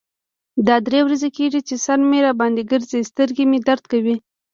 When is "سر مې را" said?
1.85-2.31